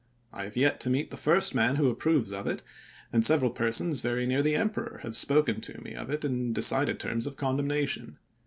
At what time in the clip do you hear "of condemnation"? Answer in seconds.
7.27-8.17